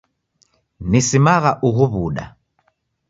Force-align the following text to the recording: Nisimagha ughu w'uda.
Nisimagha 0.89 1.51
ughu 1.67 1.85
w'uda. 1.93 2.25